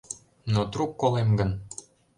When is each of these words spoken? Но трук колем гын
Но 0.53 0.61
трук 0.71 0.91
колем 1.01 1.29
гын 1.39 1.51